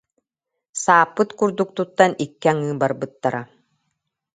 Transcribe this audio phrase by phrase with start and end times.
[0.81, 3.41] Сааппыт курдук туттан икки аҥыы барбыттара